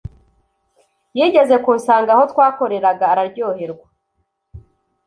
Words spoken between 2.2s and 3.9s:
twakoreraga araryoherwa,